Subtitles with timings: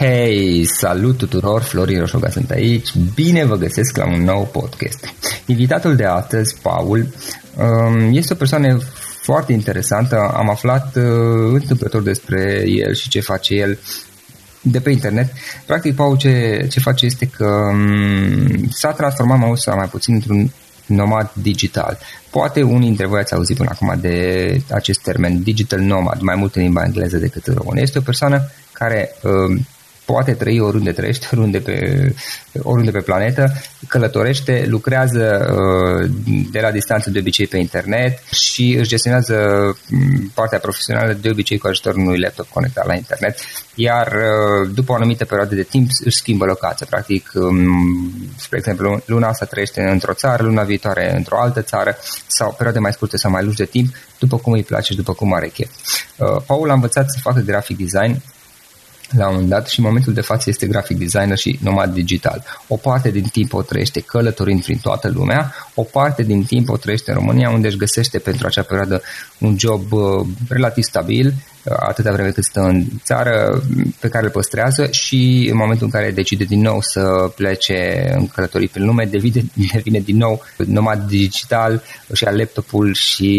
[0.00, 5.04] Hei, salut tuturor, Florin Roșoga sunt aici, bine vă găsesc la un nou podcast.
[5.46, 7.08] Invitatul de astăzi, Paul,
[7.56, 8.78] um, este o persoană
[9.22, 11.02] foarte interesantă, am aflat uh,
[11.52, 13.78] întâmplător despre el și ce face el
[14.60, 15.32] de pe internet.
[15.66, 20.14] Practic, Paul ce, ce face este că um, s-a transformat mai mult sau mai puțin
[20.14, 20.50] într-un
[20.86, 21.98] nomad digital.
[22.30, 26.54] Poate unii dintre voi ați auzit până acum de acest termen, digital nomad, mai mult
[26.56, 27.80] în limba engleză decât în română.
[27.80, 29.60] Este o persoană care uh,
[30.10, 31.74] poate trăi oriunde trăiește, oriunde pe,
[32.62, 33.52] oriunde pe planetă,
[33.88, 36.10] călătorește, lucrează uh,
[36.50, 39.36] de la distanță de obicei pe internet și își gestionează
[39.88, 43.38] mm, partea profesională de obicei cu ajutorul unui laptop conectat la internet,
[43.74, 46.86] iar uh, după o anumită perioadă de timp își schimbă locația.
[46.90, 51.96] Practic, um, spre exemplu, luna asta trăiește într-o țară, luna viitoare într-o altă țară
[52.26, 55.12] sau perioade mai scurte sau mai lungi de timp, după cum îi place și după
[55.12, 55.70] cum are chef.
[56.16, 58.22] Uh, Paul a învățat să facă graphic design
[59.16, 62.44] la un moment dat și în momentul de față este grafic designer și nomad digital.
[62.68, 66.76] O parte din timp o trăiește călătorind prin toată lumea, o parte din timp o
[66.76, 69.02] trăiește în România unde își găsește pentru acea perioadă
[69.38, 73.62] un job uh, relativ stabil atâta vreme cât stă în țară,
[74.00, 78.26] pe care îl păstrează și în momentul în care decide din nou să plece în
[78.26, 79.44] călătorii prin lume, devine,
[79.74, 83.30] devine din nou nomad digital, își ia laptopul și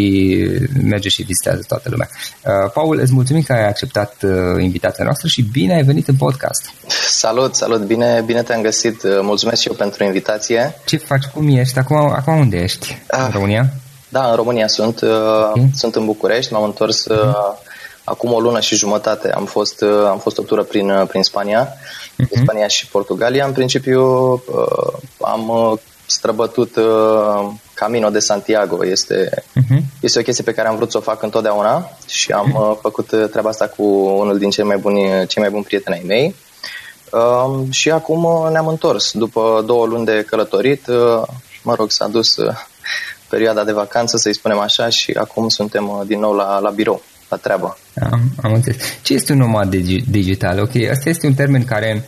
[0.83, 2.09] merge și vizitează toată lumea.
[2.45, 6.15] Uh, Paul, îți mulțumim că ai acceptat uh, invitația noastră și bine ai venit în
[6.15, 6.71] podcast.
[7.07, 9.03] Salut, salut, bine, bine te-am găsit.
[9.03, 10.75] Uh, mulțumesc și eu pentru invitație.
[10.85, 11.79] Ce faci, cum ești?
[11.79, 12.97] Acum, acum unde ești?
[13.07, 13.73] Ah, în România?
[14.09, 15.01] Da, în România sunt.
[15.01, 15.69] Okay.
[15.73, 17.69] Sunt în București, m-am întors uh-huh
[18.03, 21.23] acum o lună și jumătate am fost, uh, am fost o tură prin, uh, prin
[21.23, 22.41] Spania, uh-huh.
[22.41, 23.45] Spania și Portugalia.
[23.45, 26.77] În principiu uh, am străbătut
[27.73, 28.85] Camino de Santiago.
[28.85, 29.79] Este, uh-huh.
[29.99, 32.81] este o chestie pe care am vrut să o fac întotdeauna și am uh-huh.
[32.81, 33.83] făcut treaba asta cu
[34.17, 36.35] unul din cei mai buni, cei mai buni prieteni ai mei.
[37.11, 39.11] Uh, și acum ne-am întors.
[39.11, 41.21] După două luni de călătorit, uh,
[41.63, 42.35] mă rog, s-a dus
[43.29, 47.01] perioada de vacanță, să-i spunem așa, și acum suntem din nou la, la birou
[47.31, 47.77] la treabă.
[48.11, 48.77] Am, am înțeles.
[49.01, 49.75] Ce este un nomad
[50.09, 50.59] digital?
[50.59, 52.05] Ok, asta este un termen care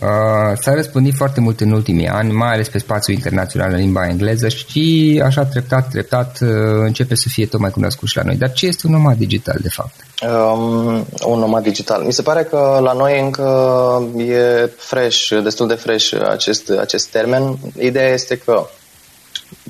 [0.00, 4.08] uh, s-a răspândit foarte mult în ultimii ani, mai ales pe spațiul internațional în limba
[4.08, 6.48] engleză și așa treptat, treptat uh,
[6.80, 8.36] începe să fie tot mai cunoscut și la noi.
[8.36, 9.94] Dar ce este un nomad digital, de fapt?
[10.22, 12.02] Um, un nomad digital.
[12.02, 13.48] Mi se pare că la noi încă
[14.18, 17.58] e fresh, destul de fresh acest, acest termen.
[17.78, 18.66] Ideea este că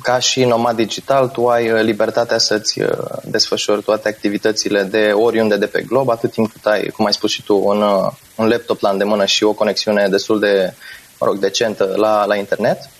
[0.02, 2.88] ca și nomad digital, tu ai uh, libertatea să-ți uh,
[3.24, 7.30] desfășori toate activitățile de oriunde de pe glob, atât timp cât ai, cum ai spus
[7.30, 10.74] și tu, un, uh, un laptop la îndemână și o conexiune destul de,
[11.20, 12.90] mă rog, decentă la, la internet.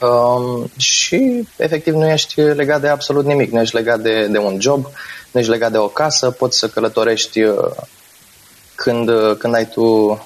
[0.00, 4.60] Um, și efectiv nu ești legat de absolut nimic, nu ești legat de, de un
[4.60, 4.84] job,
[5.30, 7.40] nu ești legat de o casă, poți să călătorești
[8.74, 10.18] când, când ai tu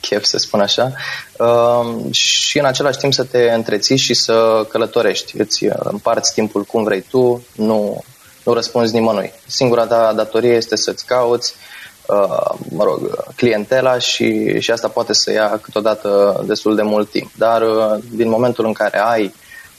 [0.00, 0.92] chef, să spun așa,
[1.38, 5.40] uh, și în același timp să te întreții și să călătorești.
[5.40, 8.04] Îți uh, împarți timpul cum vrei tu, nu,
[8.44, 9.32] nu răspunzi nimănui.
[9.46, 11.54] Singura ta datorie este să-ți cauți
[12.06, 17.30] uh, mă rog, clientela și, și asta poate să ia câteodată destul de mult timp.
[17.36, 19.34] Dar uh, din momentul în care ai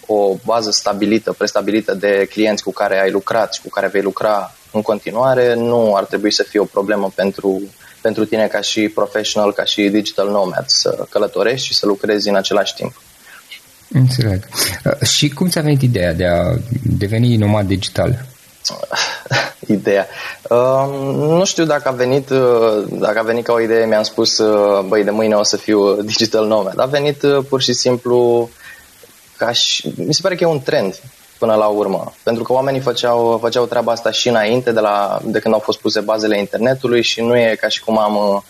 [0.08, 4.52] o bază stabilită, prestabilită de clienți cu care ai lucrat și cu care vei lucra
[4.72, 7.62] în continuare, nu ar trebui să fie o problemă pentru
[8.02, 12.36] pentru tine ca și professional, ca și digital nomad, să călătorești și să lucrezi în
[12.36, 13.02] același timp.
[13.94, 14.48] Înțeleg.
[14.86, 16.54] Uh, și cum ți-a venit ideea de a
[16.98, 18.26] deveni nomad digital?
[19.68, 20.08] ideea.
[20.50, 24.38] Uh, nu știu dacă a venit uh, dacă a venit ca o idee, mi-am spus
[24.38, 26.80] uh, băi, de mâine o să fiu digital nomad.
[26.80, 28.50] A venit uh, pur și simplu
[29.38, 31.00] ca și, mi se pare că e un trend
[31.42, 32.14] până la urmă.
[32.24, 35.80] Pentru că oamenii făceau, făceau treaba asta și înainte de, la, de când au fost
[35.80, 38.42] puse bazele internetului și nu e ca și cum am uh,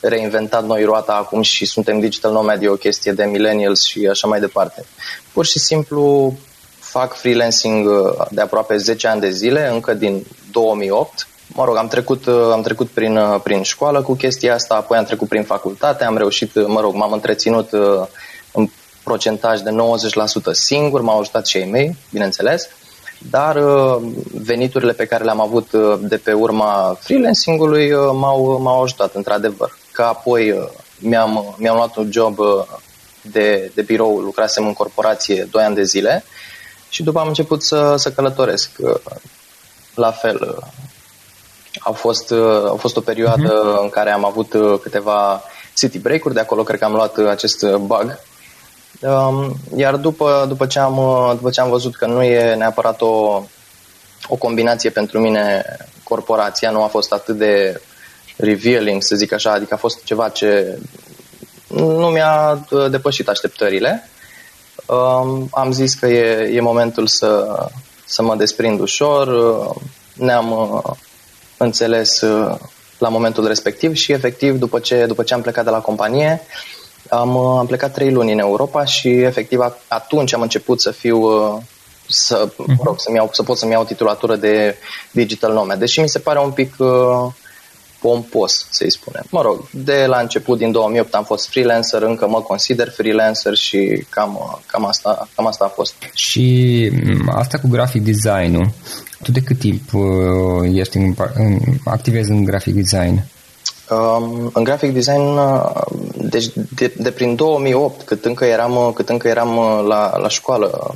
[0.00, 4.28] reinventat noi roata acum și suntem digital nomad, e o chestie de millennials și așa
[4.28, 4.84] mai departe.
[5.32, 6.34] Pur și simplu
[6.78, 11.28] fac freelancing uh, de aproape 10 ani de zile, încă din 2008.
[11.46, 15.04] Mă rog, am trecut, uh, am trecut prin, prin școală cu chestia asta, apoi am
[15.04, 18.08] trecut prin facultate, am reușit, mă rog, m-am întreținut în
[19.08, 19.70] procentaj de
[20.50, 22.68] 90% singur, m-au ajutat și ei mei, bineînțeles,
[23.30, 23.96] dar uh,
[24.32, 29.76] veniturile pe care le-am avut uh, de pe urma freelancing-ului uh, m-au, m-au ajutat, într-adevăr.
[29.92, 32.36] Că apoi mi-am, mi-am luat un job
[33.20, 36.24] de, de birou, lucrasem în corporație 2 ani de zile
[36.88, 38.70] și după am început să, să călătoresc.
[39.94, 40.64] La fel,
[41.78, 42.32] a fost,
[42.72, 43.82] a fost o perioadă uh-huh.
[43.82, 45.42] în care am avut câteva
[45.76, 48.18] city break-uri, de acolo cred că am luat acest bug Um,
[49.76, 50.94] iar după, după, ce am,
[51.34, 53.42] după ce am văzut că nu e neapărat o,
[54.28, 55.64] o combinație pentru mine,
[56.02, 57.80] corporația nu a fost atât de
[58.36, 60.78] revealing, să zic așa, adică a fost ceva ce
[61.68, 64.08] nu mi-a depășit așteptările.
[64.86, 67.58] Um, am zis că e, e momentul să,
[68.04, 69.28] să mă desprind ușor,
[70.14, 70.96] ne-am uh,
[71.56, 72.56] înțeles uh,
[72.98, 76.40] la momentul respectiv și efectiv după ce, după ce am plecat de la companie am,
[76.40, 76.77] uh,
[77.08, 79.58] am plecat trei luni în Europa și efectiv
[79.88, 81.18] atunci am început să fiu
[82.08, 82.84] să, mă mhm.
[82.84, 84.76] rog, să, iau, să pot să-mi iau titulatură de
[85.10, 85.78] digital nomad.
[85.78, 87.32] Deși mi se pare un pic uh,
[88.00, 89.24] pompos, să-i spunem.
[89.30, 94.06] Mă rog, de la început din 2008 am fost freelancer, încă mă consider freelancer și
[94.08, 95.94] cam, cam, asta, cam asta a fost.
[96.14, 98.70] Și mm, asta cu graphic design-ul,
[99.22, 103.24] tu de cât timp uh, ești în, în, activezi în graphic design?
[103.90, 105.70] Um, în graphic design, uh,
[106.14, 110.28] deci de, de prin 2008, cât încă eram, uh, cât încă eram uh, la, la
[110.28, 110.94] școală,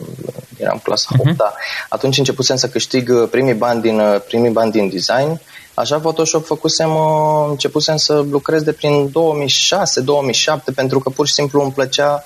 [0.57, 1.29] eram clasa uh-huh.
[1.29, 1.55] 8 da,
[1.89, 5.41] atunci începusem să câștig primii bani din, primii bani din design.
[5.75, 6.91] Așa Photoshop făcusem,
[7.49, 9.15] începusem să lucrez de prin 2006-2007
[10.75, 12.25] pentru că pur și simplu îmi plăcea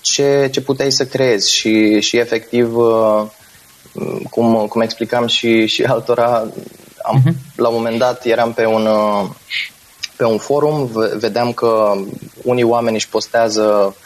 [0.00, 2.74] ce, ce puteai să creezi și, și efectiv
[4.30, 6.46] cum, cum explicam și, și altora,
[7.02, 7.32] am, uh-huh.
[7.56, 8.88] la un moment dat eram pe un,
[10.16, 11.92] pe un forum, vedeam că
[12.42, 13.96] unii oameni își postează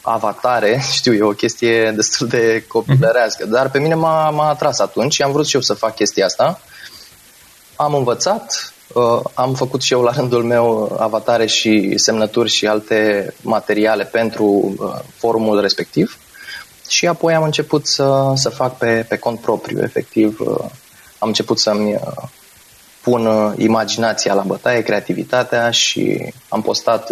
[0.00, 3.50] avatare, știu, e o chestie destul de copilărească, uh-huh.
[3.50, 6.24] dar pe mine m-a, m-a atras atunci și am vrut și eu să fac chestia
[6.24, 6.60] asta.
[7.76, 13.34] Am învățat, uh, am făcut și eu la rândul meu avatare și semnături și alte
[13.40, 16.18] materiale pentru uh, forumul respectiv
[16.88, 20.40] și apoi am început să, să fac pe, pe cont propriu, efectiv.
[20.40, 20.64] Uh,
[21.18, 22.00] am început să-mi uh,
[23.06, 27.10] pun uh, imaginația la bătaie, creativitatea și am postat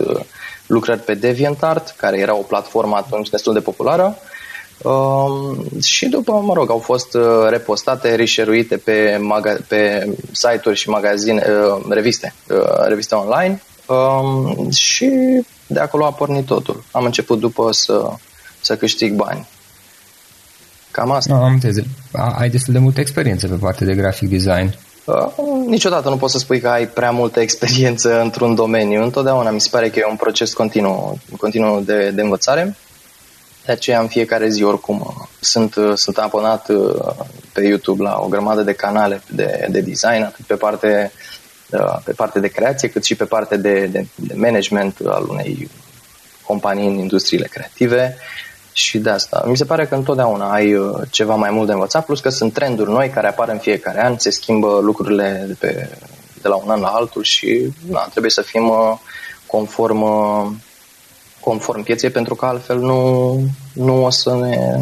[0.66, 4.16] lucrări pe DeviantArt, care era o platformă atunci destul de populară.
[4.82, 7.16] Um, și după, mă rog, au fost
[7.48, 11.42] repostate, rișeruite pe, maga- pe site-uri și magazine,
[11.88, 12.34] reviste,
[12.86, 15.10] reviste online um, și
[15.66, 16.84] de acolo a pornit totul.
[16.90, 18.10] Am început după să,
[18.60, 19.48] să câștig bani.
[20.90, 21.34] Cam asta.
[21.34, 21.76] No, am înțeles.
[22.38, 24.74] Ai destul de multă experiență pe partea de graphic design.
[25.04, 25.26] Uh,
[25.66, 29.02] niciodată nu poți să spui că ai prea multă experiență într-un domeniu.
[29.02, 32.76] Întotdeauna mi se pare că e un proces continuu, continuu de, de învățare.
[33.64, 37.14] De aceea în fiecare zi oricum sunt, sunt abonat uh,
[37.52, 41.12] pe YouTube la o grămadă de canale de, de design, atât pe parte,
[41.70, 45.70] uh, pe parte de creație, cât și pe parte de, de, de management al unei
[46.42, 48.16] companii în industriile creative
[48.76, 49.44] și de asta.
[49.46, 52.52] Mi se pare că întotdeauna ai uh, ceva mai mult de învățat, plus că sunt
[52.52, 55.88] trenduri noi care apar în fiecare an, se schimbă lucrurile de, pe,
[56.42, 58.98] de la un an la altul și na, trebuie să fim uh,
[59.46, 60.50] conform, uh,
[61.40, 63.40] conform pieței pentru că altfel nu,
[63.72, 64.78] nu o să ne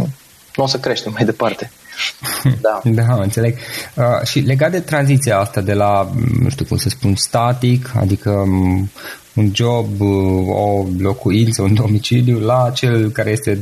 [0.56, 1.71] nu o să creștem mai departe.
[2.61, 3.56] Da, da înțeleg.
[3.95, 6.11] Uh, și legat de tranziția asta de la,
[6.41, 8.91] nu știu cum să spun, static, adică um,
[9.34, 13.61] un job, uh, o locuință, un domiciliu, la cel care este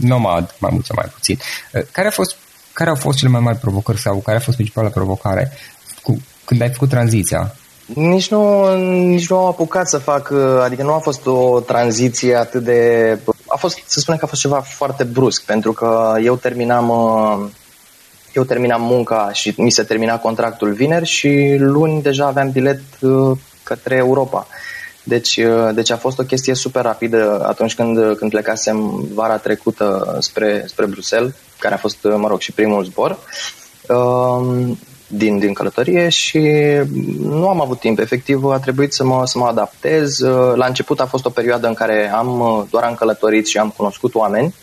[0.00, 1.38] nomad, mai mult sau mai puțin.
[1.72, 2.36] Uh, care, a fost,
[2.72, 5.52] care au fost cele mai mari provocări sau care a fost principala provocare
[6.02, 7.54] cu, când ai făcut tranziția?
[7.94, 12.34] Nici nu, nici nu am apucat să fac, uh, adică nu a fost o tranziție
[12.34, 13.18] atât de...
[13.46, 16.90] A fost, să spunem că a fost ceva foarte brusc, pentru că eu terminam
[18.36, 22.80] eu terminam munca și mi se termina contractul vineri și luni deja aveam bilet
[23.62, 24.46] către Europa.
[24.46, 24.74] Deci, uh,
[25.74, 30.86] deci a fost o chestie super rapidă atunci când, când plecasem vara trecută spre, spre
[30.86, 33.18] Bruxelles, care a fost, uh, mă rog, și primul zbor
[33.88, 36.40] um, din, din călătorie și
[37.20, 37.98] nu am avut timp.
[37.98, 40.18] Efectiv, a trebuit să mă, să mă adaptez.
[40.18, 43.74] Uh, la început a fost o perioadă în care am doar am călătorit și am
[43.76, 44.54] cunoscut oameni,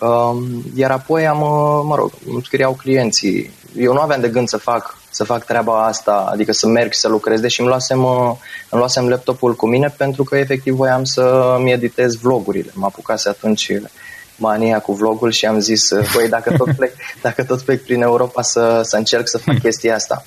[0.00, 1.38] um, iar apoi am,
[1.86, 3.50] mă rog, îmi scriau clienții.
[3.76, 6.98] Eu nu aveam de gând să fac să fac treaba asta, adică să merg și
[6.98, 8.32] să lucrez, deși îmi luasem, uh,
[8.68, 12.70] îmi luasem laptopul cu mine pentru că efectiv voiam să-mi editez vlogurile.
[12.74, 13.72] Mă apucase atunci
[14.36, 16.92] mania cu vlogul și am zis, uh, băi, dacă tot plec,
[17.26, 19.62] dacă tot plec prin Europa să, să încerc să fac hmm.
[19.62, 20.24] chestia asta.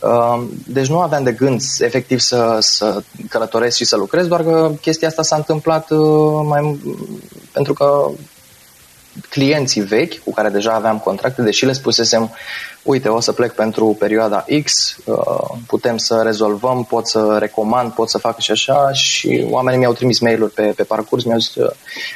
[0.00, 4.72] Uh, deci nu aveam de gând efectiv să, să călătoresc și să lucrez, doar că
[4.80, 5.90] chestia asta s-a întâmplat
[6.44, 6.80] mai
[7.52, 8.10] pentru că
[9.28, 12.30] clienții vechi cu care deja aveam contracte, deși le spusesem,
[12.82, 18.10] uite, o să plec pentru perioada X, uh, putem să rezolvăm, pot să recomand, pot
[18.10, 21.52] să fac și așa și oamenii mi-au trimis mail-uri pe, pe parcurs, mi-au zis,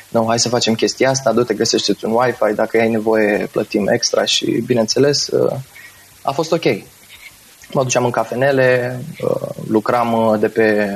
[0.08, 4.24] nu, hai să facem chestia asta, du-te, găsește un Wi-Fi, dacă ai nevoie plătim extra
[4.24, 5.52] și, bineînțeles, uh,
[6.22, 6.64] a fost ok.
[7.72, 10.88] Mă duceam în cafenele, uh, lucram de pe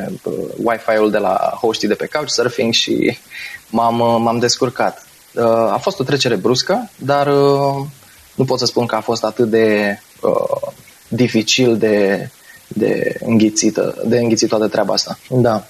[0.62, 3.18] Wi-Fi-ul de la hostii de pe Couchsurfing și
[3.70, 7.84] m-am, m-am descurcat Uh, a fost o trecere bruscă, dar uh,
[8.38, 10.72] nu pot să spun că a fost atât de uh,
[11.08, 12.28] dificil de,
[12.68, 15.18] de înghițită, de înghițit toată treaba asta.
[15.28, 15.66] Da.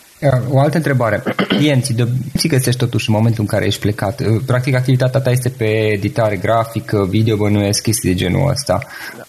[0.51, 1.23] O altă întrebare.
[1.49, 2.09] Clienții, de
[2.39, 4.23] ce găsești totuși în momentul în care ești plecat?
[4.47, 8.79] Practic activitatea ta este pe editare grafică, video, bănuiesc, chestii de genul ăsta,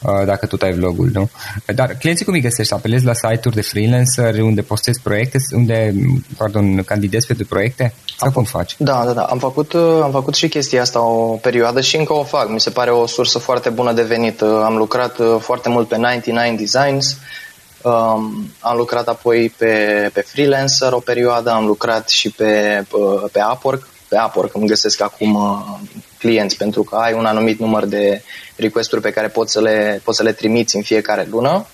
[0.02, 0.26] da.
[0.26, 1.30] dacă tot ai vlogul, nu?
[1.76, 2.74] Dar clienții cum îi găsești?
[2.74, 5.94] Apelezi la site-uri de freelancer unde postezi proiecte, unde,
[6.38, 7.94] pardon, candidezi pentru proiecte?
[8.18, 8.76] Sau am cum faci?
[8.78, 9.22] Da, da, da.
[9.24, 12.50] Am făcut, am făcut și chestia asta o perioadă și încă o fac.
[12.50, 14.42] Mi se pare o sursă foarte bună de venit.
[14.42, 17.18] Am lucrat foarte mult pe 99 Designs,
[17.82, 22.84] Um, am lucrat apoi pe, pe freelancer o perioadă, am lucrat și pe,
[23.32, 23.88] pe Upwork.
[24.08, 25.80] Pe Upwork îmi găsesc acum uh,
[26.18, 28.22] clienți pentru că ai un anumit număr de
[28.56, 31.66] requesturi pe care poți să le, poți să le trimiți în fiecare lună.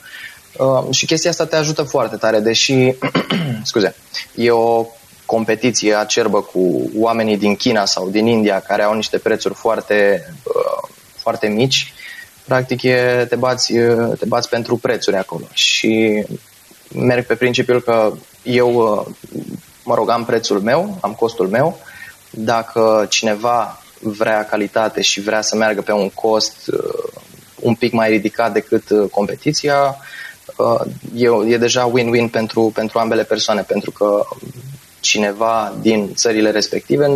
[0.58, 2.94] Uh, și chestia asta te ajută foarte tare, deși,
[3.64, 3.96] scuze,
[4.36, 4.86] e o
[5.26, 10.90] competiție acerbă cu oamenii din China sau din India care au niște prețuri foarte, uh,
[11.16, 11.94] foarte mici
[12.46, 13.74] practic e, te, bați,
[14.20, 15.48] te bați pentru prețuri acolo.
[15.54, 16.24] Și
[16.94, 18.72] merg pe principiul că eu,
[19.84, 21.80] mă rog, am prețul meu, am costul meu,
[22.30, 27.22] dacă cineva vrea calitate și vrea să meargă pe un cost uh,
[27.60, 29.96] un pic mai ridicat decât uh, competiția,
[30.58, 30.82] uh,
[31.16, 34.26] e, e deja win-win pentru, pentru ambele persoane, pentru că
[35.00, 37.08] cineva din țările respective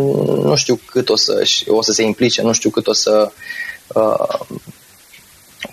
[0.42, 3.32] nu știu cât o să, o să se implice, nu știu cât o să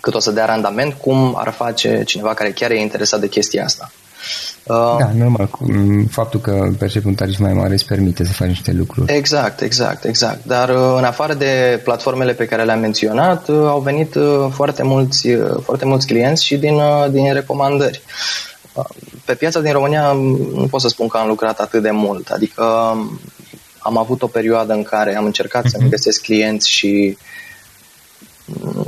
[0.00, 3.64] cât o să dea randament, cum ar face cineva care chiar e interesat de chestia
[3.64, 3.90] asta.
[4.62, 5.50] Uh, da, normal.
[6.10, 9.12] Faptul că percepi un tarif mai mare îți permite să faci niște lucruri.
[9.12, 10.44] Exact, exact, exact.
[10.44, 14.16] Dar uh, în afară de platformele pe care le-am menționat, uh, au venit
[14.50, 15.28] foarte mulți,
[15.62, 16.80] foarte mulți clienți și din,
[17.10, 18.02] din recomandări.
[19.24, 20.12] Pe piața din România
[20.54, 22.28] nu pot să spun că am lucrat atât de mult.
[22.28, 22.62] Adică
[23.78, 25.70] am avut o perioadă în care am încercat uh-huh.
[25.70, 25.92] să-mi mhm.
[25.92, 27.26] găsesc clienți și uh,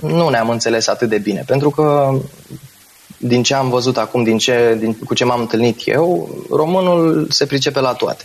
[0.00, 2.18] nu ne-am înțeles atât de bine, pentru că
[3.18, 7.46] din ce am văzut acum, din ce, din, cu ce m-am întâlnit eu, românul se
[7.46, 8.24] pricepe la toate.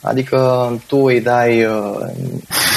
[0.00, 1.98] Adică tu îi dai uh,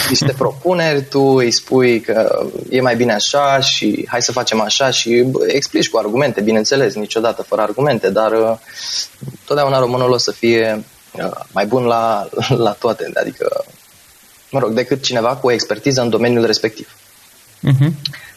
[0.09, 4.89] niște propuneri, tu îi spui că e mai bine așa și hai să facem așa
[4.89, 8.57] și explici cu argumente, bineînțeles, niciodată fără argumente, dar uh,
[9.45, 12.29] totdeauna românul o să fie uh, mai bun la,
[12.65, 13.65] la toate, adică,
[14.51, 16.87] mă rog, decât cineva cu o expertiză în domeniul respectiv.
[17.63, 17.91] Uh-huh.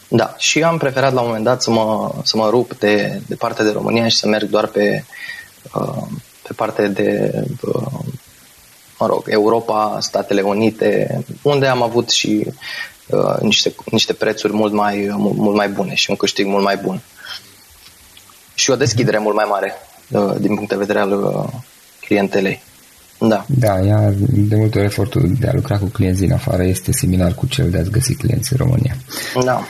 [0.07, 3.35] Da, și am preferat la un moment dat să mă, să mă rup de, de
[3.35, 5.03] partea de România și să merg doar pe,
[5.73, 6.03] uh,
[6.47, 7.99] pe partea de, uh,
[8.99, 12.45] mă rog, Europa, Statele Unite, unde am avut și
[13.07, 16.77] uh, niște, niște prețuri mult mai, mult, mult mai bune și un câștig mult mai
[16.77, 17.01] bun.
[18.53, 19.21] Și o deschidere uh-huh.
[19.21, 19.73] mult mai mare
[20.09, 21.61] uh, din punct de vedere al uh,
[21.99, 22.61] clientelei.
[23.19, 23.45] Da.
[23.47, 27.33] Da, ea, de multe ori efortul de a lucra cu clienți din afară este similar
[27.33, 28.95] cu cel de a-ți găsi clienți în România.
[29.43, 29.61] Da.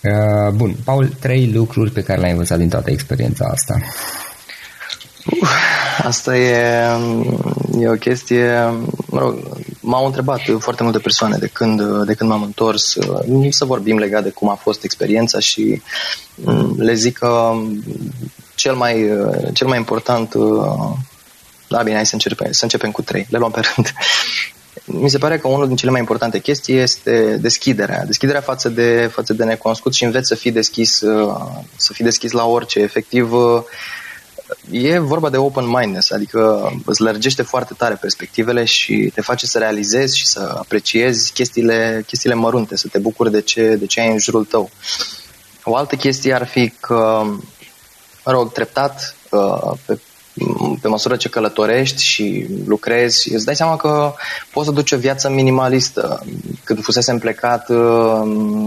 [0.00, 3.74] Uh, bun, Paul, trei lucruri pe care le-ai învățat din toată experiența asta.
[3.80, 5.48] Uh,
[6.02, 6.88] asta e,
[7.78, 8.50] e o chestie,
[9.06, 9.38] mă rog,
[9.80, 14.22] m-au întrebat foarte multe persoane de când, de când m-am întors uh, să vorbim legat
[14.22, 15.82] de cum a fost experiența și
[16.44, 17.52] um, le zic că
[18.54, 20.92] cel mai, uh, cel mai important uh,
[21.68, 23.26] da, bine, hai să începem, să începem cu trei.
[23.30, 23.92] Le luăm pe rând.
[24.84, 28.04] Mi se pare că unul din cele mai importante chestii este deschiderea.
[28.04, 31.36] Deschiderea față de, față de necunoscut și înveți să fii deschis, uh,
[31.76, 32.80] să fii deschis la orice.
[32.80, 33.62] Efectiv, uh,
[34.70, 39.58] e vorba de open mindedness, adică îți lărgește foarte tare perspectivele și te face să
[39.58, 44.12] realizezi și să apreciezi chestiile, chestiile mărunte, să te bucuri de ce, de ce ai
[44.12, 44.70] în jurul tău.
[45.64, 47.22] O altă chestie ar fi că,
[48.24, 49.98] mă rog, treptat, uh, pe
[50.80, 54.14] pe măsură ce călătorești și lucrezi, îți dai seama că
[54.52, 56.24] poți să duci o viață minimalistă.
[56.64, 58.22] Când fusesem plecat, uh,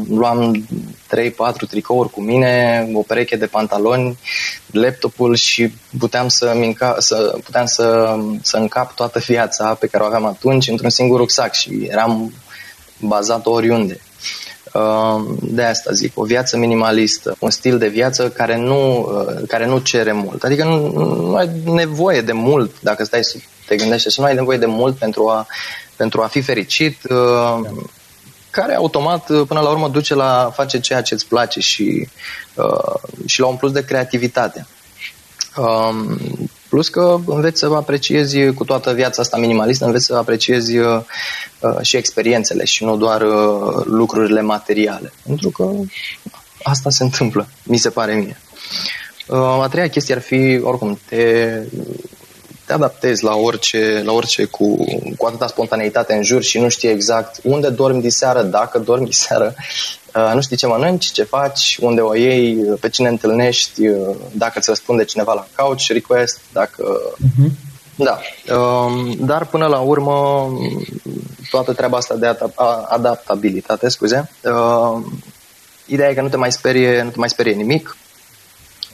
[0.10, 0.68] luam
[1.08, 4.18] 3-4 tricouri cu mine, o pereche de pantaloni,
[4.72, 10.08] laptopul și puteam să, minca, să, puteam să, să încap toată viața pe care o
[10.08, 12.34] aveam atunci într-un singur rucsac și eram
[13.00, 14.00] bazat oriunde.
[14.78, 19.66] Ehm, de asta zic, o viață minimalistă, un stil de viață care nu, uh, care
[19.66, 20.44] nu cere mult.
[20.44, 20.92] Adică nu,
[21.30, 24.66] nu ai nevoie de mult, dacă stai să te gândești, să nu ai nevoie de
[24.66, 25.48] mult pentru a,
[25.96, 27.90] pentru a fi fericit, ehm,
[28.50, 32.10] care automat, uh, până la urmă, duce la face ceea ce îți place și,
[32.56, 34.68] uh, și la un plus de creativitate.
[35.58, 36.20] Ehm,
[36.70, 41.00] Plus că înveți să apreciezi cu toată viața asta minimalistă, înveți să apreciezi uh,
[41.60, 45.14] uh, și experiențele și nu doar uh, lucrurile materiale.
[45.26, 45.70] Pentru că
[46.64, 48.38] asta se întâmplă, mi se pare mie.
[49.28, 51.62] Uh, a treia chestie ar fi, oricum, te,
[52.66, 54.86] te adaptezi la orice, la orice cu,
[55.18, 59.56] cu atâta spontaneitate în jur și nu știi exact unde dormi diseară, dacă dormi diseară.
[60.18, 64.54] Uh, nu știi ce mănânci, ce faci, unde o iei, pe cine întâlnești, uh, dacă
[64.56, 67.12] îți răspunde cineva la couch request, dacă...
[67.16, 67.52] Uh-huh.
[67.96, 68.20] Da,
[68.56, 70.50] um, dar până la urmă
[71.50, 72.38] toată treaba asta de
[72.88, 75.06] adaptabilitate, scuze, uh,
[75.86, 77.98] ideea e că nu te mai sperie, nu te mai sperie nimic,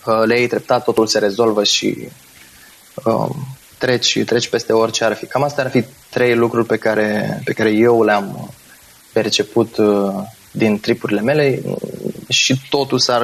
[0.05, 2.07] uh, le iei treptat, totul se rezolvă și
[3.03, 5.25] um, treci, treci peste orice ar fi.
[5.25, 8.53] Cam astea ar fi trei lucruri pe care, pe care eu le-am
[9.13, 10.13] perceput uh,
[10.55, 11.61] din tripurile mele
[12.29, 13.23] și totul s-ar,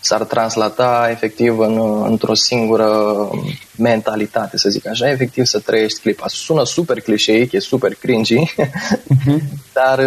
[0.00, 3.28] s-ar translata efectiv în, într-o singură
[3.76, 6.24] mentalitate, să zic așa, efectiv să trăiești clipa.
[6.28, 9.38] Sună super clișeic, e super cringy, uh-huh.
[9.78, 9.98] dar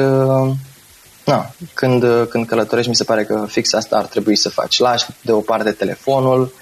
[1.27, 4.79] na, când, când călătorești mi se pare că fix asta ar trebui să faci.
[4.79, 6.53] Lași deoparte telefonul,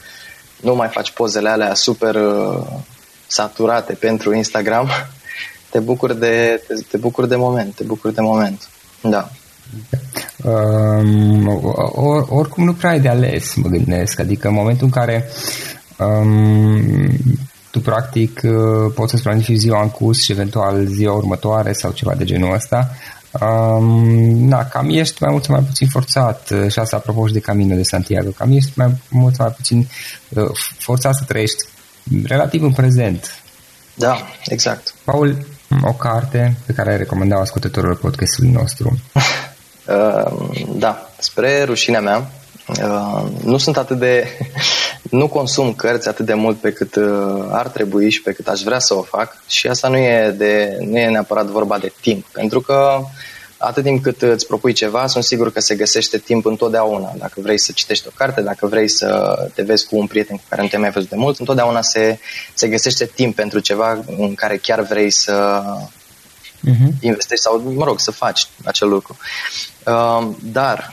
[0.62, 2.66] nu mai faci pozele alea super uh,
[3.28, 4.90] saturate pentru Instagram,
[5.72, 8.70] te bucuri de, te, te bucuri de moment, te bucuri de moment.
[9.02, 9.30] Da.
[10.44, 11.48] Um,
[11.94, 14.20] or, oricum nu prea ai de ales, mă gândesc.
[14.20, 15.30] Adică în momentul în care
[15.98, 17.18] um,
[17.72, 22.14] tu practic uh, poți să-ți planifici ziua în curs și eventual ziua următoare sau ceva
[22.14, 22.92] de genul ăsta,
[23.42, 27.34] um, na, cam ești mai mult sau mai puțin forțat uh, și asta apropo și
[27.34, 29.88] de Camino de Santiago, cam ești mai mult sau mai puțin
[30.30, 31.64] uh, forțat să trăiești
[32.24, 33.44] relativ în prezent.
[33.94, 34.94] Da, exact.
[35.04, 35.46] Paul,
[35.82, 39.00] o carte pe care ai recomandat ascultătorilor podcastului nostru?
[39.88, 42.32] Uh, da, spre rușinea mea,
[42.68, 44.28] uh, nu sunt atât de...
[45.10, 48.62] nu consum cărți atât de mult pe cât uh, ar trebui și pe cât aș
[48.62, 52.26] vrea să o fac și asta nu e, de, nu e neapărat vorba de timp,
[52.26, 53.00] pentru că
[53.58, 57.14] atât timp cât îți propui ceva, sunt sigur că se găsește timp întotdeauna.
[57.18, 60.44] Dacă vrei să citești o carte, dacă vrei să te vezi cu un prieten cu
[60.50, 62.20] care nu te mai văzut de mult, întotdeauna se,
[62.54, 65.64] se găsește timp pentru ceva în care chiar vrei să
[66.70, 67.00] uh-huh.
[67.00, 69.18] investești sau, mă rog, să faci acel lucru.
[69.86, 70.90] Uh, dar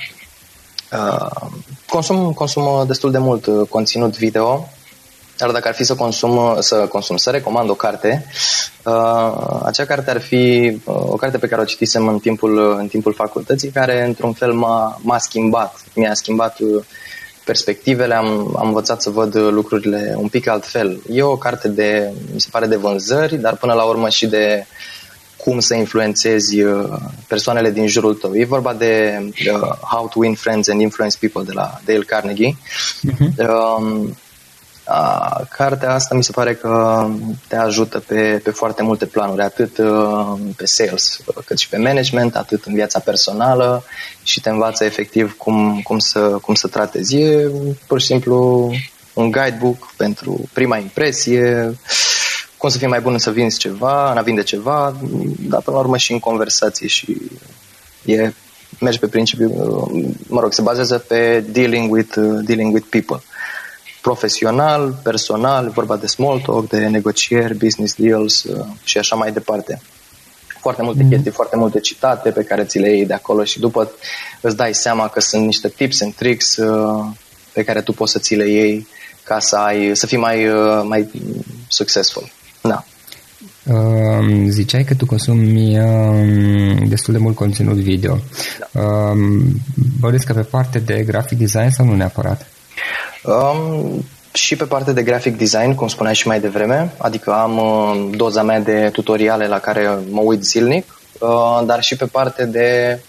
[0.93, 1.51] uh,
[1.87, 4.69] consum, consum destul de mult uh, conținut video
[5.43, 8.27] dar dacă ar fi să consum, să consum, să recomand o carte,
[8.85, 12.87] uh, acea carte ar fi uh, o carte pe care o citisem în timpul, în
[12.89, 15.85] timpul facultății, care într-un fel m-a, m-a schimbat.
[15.95, 16.85] Mi-a schimbat uh,
[17.45, 21.03] perspectivele, am, am învățat să văd lucrurile un pic altfel.
[21.13, 24.67] E o carte de, mi se pare, de vânzări, dar până la urmă și de
[25.45, 26.89] cum să influențezi uh,
[27.27, 28.35] persoanele din jurul tău.
[28.35, 29.19] E vorba de
[29.53, 32.57] uh, How to Win Friends and Influence People de la Dale Carnegie.
[32.57, 33.49] Uh-huh.
[33.49, 34.09] Uh,
[34.85, 37.07] a, cartea asta mi se pare că
[37.49, 42.37] te ajută pe, pe foarte multe planuri, atât uh, pe sales, cât și pe management,
[42.37, 43.85] atât în viața personală
[44.23, 47.17] și te învață efectiv cum, cum, să, cum să tratezi.
[47.17, 47.51] E
[47.87, 48.71] pur și simplu
[49.13, 51.79] un guidebook pentru prima impresie,
[52.63, 54.97] cum să fii mai bun să vinzi ceva, în a vinde ceva,
[55.39, 57.17] dar până la urmă și în conversații și
[58.05, 58.33] e,
[58.81, 59.49] merge pe principiu,
[60.27, 63.23] mă rog, se bazează pe dealing with, uh, dealing with people
[64.01, 69.81] profesional, personal, vorba de small talk, de negocieri, business deals uh, și așa mai departe.
[70.61, 71.09] Foarte multe mm-hmm.
[71.09, 73.91] chestii, foarte multe citate pe care ți le iei de acolo și după
[74.41, 77.07] îți dai seama că sunt niște tips and tricks uh,
[77.53, 78.87] pe care tu poți să ți le iei
[79.23, 81.11] ca să ai, să fii mai, uh, mai
[81.69, 82.31] successful.
[82.63, 82.85] Da.
[83.67, 88.19] Uh, ziceai că tu consumi uh, destul de mult conținut video.
[88.59, 88.81] Da.
[88.81, 89.17] Uh,
[90.01, 92.47] bănuiesc că pe parte de graphic design sau nu neapărat?
[93.23, 98.17] Um, și pe partea de graphic design, cum spuneai și mai devreme, adică am uh,
[98.17, 103.01] doza mea de tutoriale la care mă uit zilnic, uh, dar și pe partea de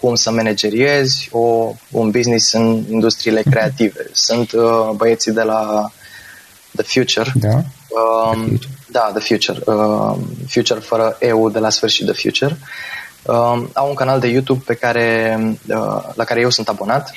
[0.00, 4.06] cum să manageriezi o, un business în industriile creative.
[4.12, 5.92] Sunt uh, băieții de la
[6.76, 7.32] The Future.
[7.34, 7.48] Da.
[7.48, 8.77] Um, the future.
[8.90, 9.60] Da, The Future.
[9.64, 10.16] Uh,
[10.48, 12.58] future fără EU de la sfârșit The Future.
[13.22, 17.12] Uh, au un canal de YouTube pe care, uh, la care eu sunt abonat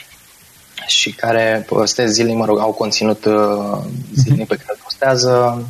[0.88, 3.78] și care postez zilnic, mă rog, au conținut uh,
[4.16, 5.64] zilnic pe care îl postează,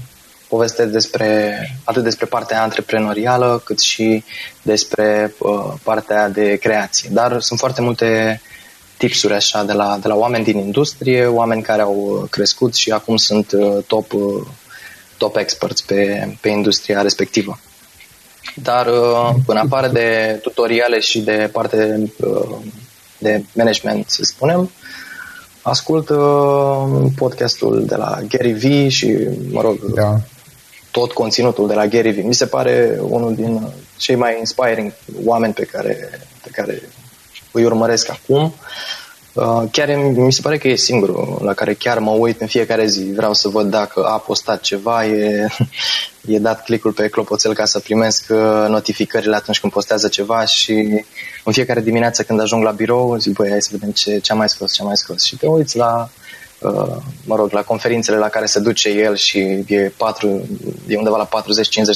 [0.47, 4.23] poveste despre, atât despre partea antreprenorială, cât și
[4.61, 7.09] despre uh, partea de creație.
[7.11, 8.41] Dar sunt foarte multe
[8.97, 13.17] tipsuri așa de la, de la oameni din industrie, oameni care au crescut și acum
[13.17, 14.45] sunt uh, top, uh,
[15.21, 17.60] top experts pe, pe industria respectivă.
[18.55, 22.55] Dar uh, în afară de tutoriale și de parte uh,
[23.17, 24.71] de management, să spunem,
[25.62, 29.17] ascult uh, podcastul de la Gary V și,
[29.51, 30.19] mă rog, da.
[30.91, 32.25] tot conținutul de la Gary V.
[32.25, 36.10] Mi se pare unul din cei mai inspiring oameni pe care,
[36.43, 36.81] pe care
[37.51, 38.43] îi urmăresc acum.
[38.43, 38.51] Uh,
[39.71, 43.11] chiar mi se pare că e singurul la care chiar mă uit în fiecare zi.
[43.15, 45.47] Vreau să văd dacă a postat ceva, e,
[46.27, 51.03] e dat clicul pe clopoțel ca să primesc uh, notificările atunci când postează ceva și
[51.43, 54.35] în fiecare dimineață când ajung la birou zic, băi, hai să vedem ce, ce a
[54.35, 55.23] mai scos, ce a mai scos.
[55.23, 56.09] Și te uiți la,
[56.59, 60.41] uh, mă rog, la conferințele la care se duce el și e, patru,
[60.87, 61.31] e undeva la 40-50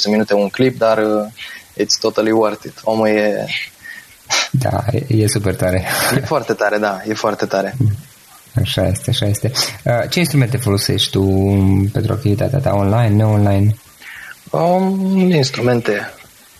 [0.03, 1.03] de minute un clip, dar
[1.73, 2.73] it's totally worth it.
[2.83, 3.45] Omul e
[4.51, 5.85] da, e, e super tare.
[6.15, 7.75] E foarte tare, da, e foarte tare.
[8.61, 9.51] Așa este, așa este.
[9.83, 11.23] Uh, ce instrumente folosești tu
[11.93, 13.75] pentru activitatea ta online, ne-online?
[14.51, 16.09] Um, instrumente.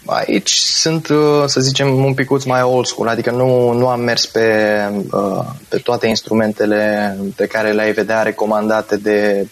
[0.05, 4.25] Aici sunt, uh, să zicem, un picuț mai old school, adică nu, nu am mers
[4.25, 4.79] pe,
[5.11, 9.47] uh, pe toate instrumentele pe care le-ai vedea recomandate de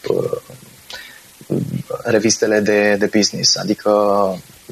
[2.03, 3.91] revistele de, de business, adică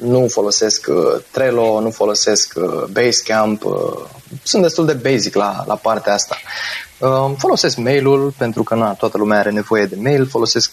[0.02, 3.74] nu folosesc uh, Trello, nu folosesc uh, Basecamp, uh,
[4.42, 6.36] sunt destul de basic la, la partea asta.
[7.36, 10.70] Folosesc mail-ul pentru că na, toată lumea are nevoie de mail, folosesc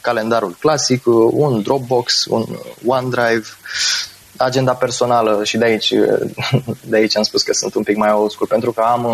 [0.00, 2.46] calendarul clasic, un Dropbox, un
[2.86, 3.44] OneDrive,
[4.36, 5.92] agenda personală și de aici,
[6.90, 9.04] de aici am spus că sunt un pic mai old school, pentru că am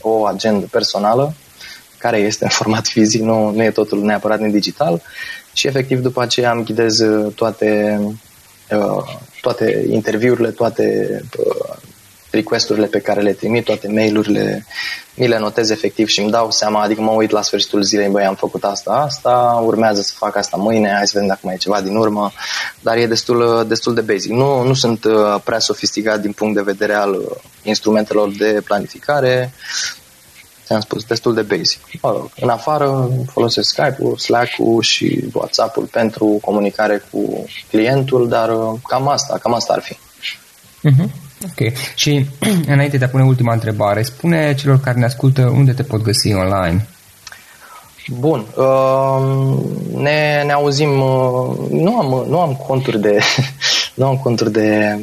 [0.00, 1.34] o agenda personală
[1.98, 5.02] care este în format fizic, nu, nu e totul neapărat în digital
[5.52, 7.02] și efectiv după aceea am ghidez
[7.34, 8.12] toate Uh,
[9.40, 11.08] toate interviurile, toate
[11.38, 11.76] uh,
[12.32, 14.66] requesturile pe care le trimit, toate mail-urile,
[15.14, 18.24] mi le notez efectiv și îmi dau seama, adică mă uit la sfârșitul zilei, băi,
[18.24, 21.58] am făcut asta, asta, urmează să fac asta mâine, hai să vedem dacă mai e
[21.58, 22.32] ceva din urmă,
[22.80, 24.30] dar e destul, destul de basic.
[24.30, 29.52] Nu, nu sunt uh, prea sofisticat din punct de vedere al instrumentelor de planificare,
[30.64, 31.80] ți-am spus, destul de basic.
[32.02, 38.78] Mă rog, în afară folosesc Skype-ul, Slack-ul și WhatsApp-ul pentru comunicare cu clientul, dar uh,
[38.88, 39.96] cam asta, cam asta ar fi.
[40.88, 41.10] Uh-huh.
[41.44, 41.72] Ok.
[41.94, 42.26] Și
[42.72, 46.34] înainte de a pune ultima întrebare, spune celor care ne ascultă unde te pot găsi
[46.34, 46.86] online.
[48.18, 48.46] Bun.
[48.56, 49.58] Uh,
[49.94, 51.00] ne, ne auzim.
[51.00, 53.18] Uh, nu, am, nu am conturi de.
[53.94, 54.98] nu am conturi de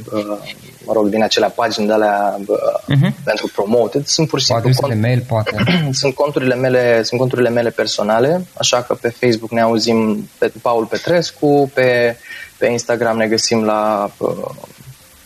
[0.89, 3.23] mă rog, din acelea pagini de alea uh-huh.
[3.23, 4.05] pentru promoted.
[4.05, 5.01] Sunt pur și simplu cont...
[5.01, 5.55] mail, poate.
[6.01, 10.85] sunt conturile mele, sunt conturile mele personale, așa că pe Facebook ne auzim pe Paul
[10.85, 12.17] Petrescu, pe,
[12.57, 14.29] pe Instagram ne găsim la uh,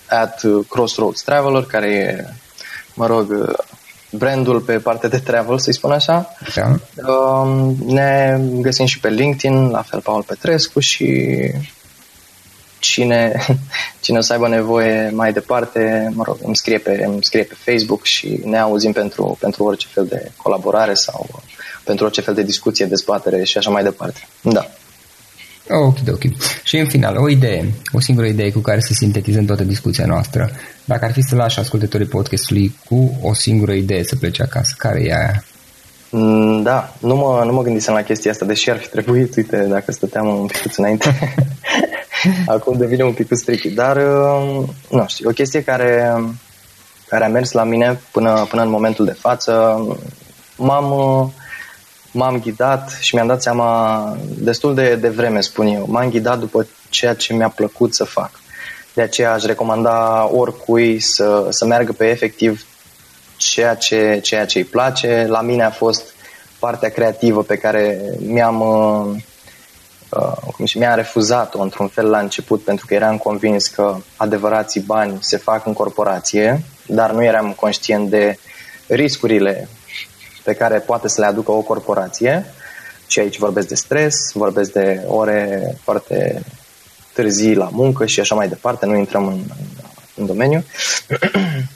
[0.10, 2.26] at Crossroads Traveler, care e,
[2.94, 3.54] mă rog, uh,
[4.12, 6.36] brandul pe partea de travel, să-i spun așa.
[6.56, 6.76] Da.
[7.08, 11.32] Uh, ne găsim și pe LinkedIn, la fel Paul Petrescu și
[12.84, 13.46] cine,
[14.04, 17.56] cine o să aibă nevoie mai departe, mă rog, îmi scrie pe, îmi scrie pe
[17.58, 21.30] Facebook și ne auzim pentru, pentru orice fel de colaborare sau
[21.84, 24.28] pentru orice fel de discuție, dezbatere și așa mai departe.
[24.42, 24.68] Da.
[25.70, 26.22] Ok, ok.
[26.64, 30.50] Și în final, o idee, o singură idee cu care să sintetizăm toată discuția noastră.
[30.86, 35.04] Dacă ar fi să lași ascultătorii podcastului cu o singură idee să plece acasă, care
[35.04, 35.44] e aia?
[36.10, 39.58] Mm, da, nu mă, nu mă gândisem la chestia asta, deși ar fi trebuit, uite,
[39.58, 41.36] dacă stăteam un pic înainte,
[42.46, 46.16] acum devine un pic tricky, dar uh, nu știu, o chestie care,
[47.08, 49.86] care a mers la mine până, până în momentul de față,
[50.58, 51.28] m-am, uh,
[52.12, 56.68] m-am ghidat și mi-am dat seama destul de, de vreme, spun eu, m-am ghidat după
[56.90, 58.32] ceea ce mi-a plăcut să fac.
[58.94, 62.66] De aceea aș recomanda oricui să, să meargă pe efectiv
[63.38, 65.26] ceea ce, ceea ce îi place.
[65.30, 66.14] La mine a fost
[66.60, 68.64] partea creativă pe care mi-am,
[70.16, 73.96] uh, uh, cum și mi-am refuzat-o într-un fel la început pentru că eram convins că
[74.18, 78.38] adevărații bani se fac în corporație, dar nu eram conștient de
[78.88, 79.68] riscurile
[80.44, 82.46] pe care poate să le aducă o corporație.
[83.08, 86.44] Și aici vorbesc de stres, vorbesc de ore foarte
[87.14, 89.44] târzii la muncă și așa mai departe, nu intrăm în,
[90.16, 90.64] în domeniu.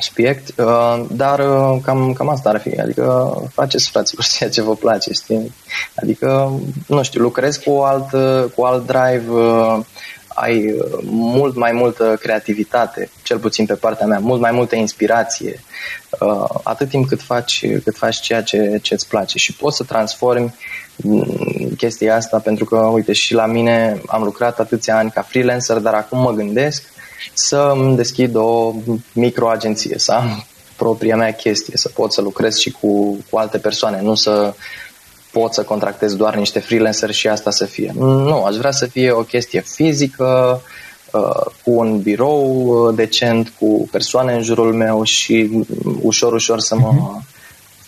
[0.00, 4.74] subiect, uh, dar uh, cam, cam asta ar fi, adică faceți fraților ceea ce vă
[4.74, 5.54] place, știi?
[5.94, 6.52] Adică,
[6.86, 8.10] nu știu, lucrezi cu alt,
[8.54, 9.78] cu alt drive, uh,
[10.34, 15.60] ai mult mai multă creativitate, cel puțin pe partea mea, mult mai multă inspirație,
[16.62, 20.54] atât timp cât faci, cât faci ceea ce îți place și poți să transformi
[20.96, 25.76] mm, chestia asta pentru că, uite, și la mine am lucrat atâția ani ca freelancer,
[25.76, 26.93] dar acum mă gândesc
[27.32, 28.72] să îmi deschid o
[29.12, 30.44] microagenție, să am
[30.76, 34.54] propria mea chestie, să pot să lucrez și cu, cu alte persoane, nu să
[35.30, 37.92] pot să contractez doar niște freelancer și asta să fie.
[37.94, 40.60] Nu, aș vrea să fie o chestie fizică,
[41.12, 45.66] uh, cu un birou uh, decent, cu persoane în jurul meu și
[46.02, 47.28] ușor, ușor să mă, uh-huh.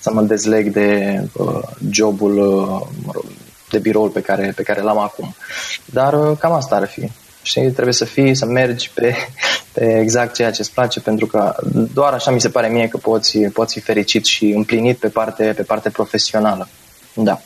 [0.01, 3.25] să mă dezleg de uh, jobul, uh, mă rog,
[3.71, 5.35] de biroul pe care, pe care l-am acum.
[5.85, 7.11] Dar uh, cam asta ar fi.
[7.47, 9.15] Știi, trebuie să fii, să mergi pe,
[10.01, 11.55] exact ceea ce îți place, pentru că
[11.93, 15.53] doar așa mi se pare mie că poți, poți fi fericit și împlinit pe parte,
[15.57, 16.69] pe parte profesională.
[17.15, 17.41] Da.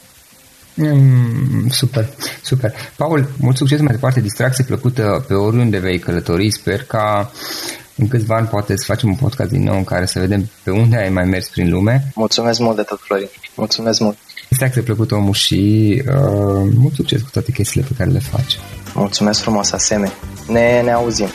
[0.74, 2.08] Mm, super,
[2.42, 2.74] super.
[2.96, 6.50] Paul, mult succes mai departe, distracție plăcută pe oriunde vei călători.
[6.50, 7.30] Sper ca
[7.96, 10.70] în câțiva ani poate să facem un podcast din nou în care să vedem pe
[10.70, 12.10] unde ai mai mers prin lume.
[12.14, 13.28] Mulțumesc mult de tot, Florin.
[13.54, 14.16] Mulțumesc mult.
[14.60, 18.58] Distracție plăcută omul și uh, mult succes cu toate chestiile pe care le faci.
[18.94, 20.12] Mulțumesc frumos, asemenea.
[20.48, 21.28] Ne, ne auzim.